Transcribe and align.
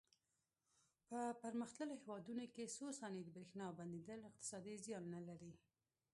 په 1.07 1.19
پرمختللو 1.41 1.95
هېوادونو 2.01 2.43
کې 2.53 2.73
څو 2.75 2.85
ثانیې 2.99 3.23
د 3.25 3.29
برېښنا 3.35 3.65
بندېدل 3.79 4.19
اقتصادي 4.29 4.75
زیان 4.85 5.03
لري. 5.29 5.53